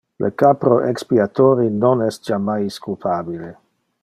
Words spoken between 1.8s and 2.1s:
non